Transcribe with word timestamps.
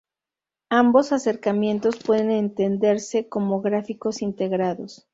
Ambos 0.71 1.11
acercamientos 1.11 1.97
pueden 1.97 2.31
entenderse 2.31 3.29
como 3.29 3.61
gráficos 3.61 4.23
integrados. 4.23 5.07